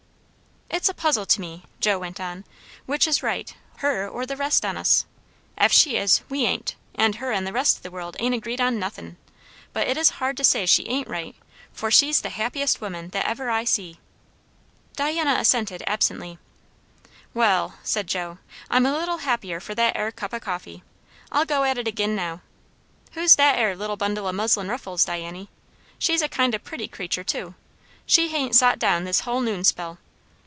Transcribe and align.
"It's 0.73 0.87
a 0.87 0.93
puzzle 0.93 1.25
to 1.27 1.41
me," 1.41 1.65
Joe 1.81 1.99
went 1.99 2.17
on, 2.21 2.45
"which 2.85 3.05
is 3.05 3.21
right, 3.21 3.53
her 3.79 4.07
or 4.07 4.25
the 4.25 4.37
rest 4.37 4.63
on 4.65 4.77
us. 4.77 5.05
Ef 5.57 5.69
she 5.71 5.97
is, 5.97 6.21
we 6.29 6.45
ain't. 6.45 6.75
And 6.95 7.15
her 7.15 7.31
and 7.33 7.45
the 7.45 7.51
rest 7.51 7.79
o' 7.79 7.79
the 7.81 7.91
world 7.91 8.15
ain't 8.19 8.33
agreed 8.33 8.61
on 8.61 8.79
nothin'. 8.79 9.17
But 9.73 9.87
it 9.89 9.97
is 9.97 10.11
hard 10.21 10.37
to 10.37 10.45
say 10.45 10.65
she 10.65 10.87
ain't 10.87 11.09
right, 11.09 11.35
for 11.73 11.91
she's 11.91 12.21
the 12.21 12.29
happiest 12.29 12.79
woman 12.79 13.09
that 13.09 13.27
ever 13.27 13.49
I 13.51 13.65
see." 13.65 13.99
Diana 14.95 15.35
assented 15.37 15.83
absently. 15.85 16.39
"Wall," 17.33 17.75
said 17.83 18.07
Joe, 18.07 18.37
"I'm 18.69 18.85
a 18.85 18.97
little 18.97 19.17
happier 19.19 19.59
for 19.59 19.75
that 19.75 19.97
'ere 19.97 20.11
cup 20.11 20.33
o' 20.33 20.39
coffee. 20.39 20.83
I'll 21.33 21.45
go 21.45 21.65
at 21.65 21.77
it 21.77 21.87
agin 21.87 22.15
now. 22.15 22.41
Who's 23.11 23.35
that 23.35 23.57
'ere 23.59 23.75
little 23.75 23.97
bundle 23.97 24.25
o' 24.25 24.31
muslin 24.31 24.69
ruffles, 24.69 25.03
Diany? 25.05 25.49
she's 25.99 26.21
a 26.21 26.29
kind 26.29 26.55
o' 26.55 26.59
pretty 26.59 26.87
creatur', 26.87 27.25
too. 27.25 27.55
She 28.05 28.29
hain't 28.29 28.55
sot 28.55 28.79
down 28.79 29.03
this 29.03 29.19
hull 29.21 29.41
noonspell. 29.41 29.97